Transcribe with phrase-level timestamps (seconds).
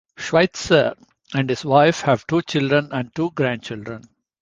[0.17, 0.95] Schweizer
[1.35, 4.01] and his wife have two children and two grandchildren.